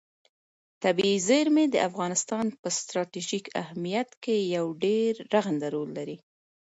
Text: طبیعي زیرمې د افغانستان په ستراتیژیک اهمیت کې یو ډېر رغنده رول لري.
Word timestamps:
طبیعي 0.83 1.17
زیرمې 1.27 1.65
د 1.69 1.75
افغانستان 1.89 2.45
په 2.61 2.67
ستراتیژیک 2.79 3.45
اهمیت 3.61 4.09
کې 4.23 4.35
یو 4.55 4.65
ډېر 4.83 5.11
رغنده 5.33 5.67
رول 5.75 5.89
لري. 5.97 6.17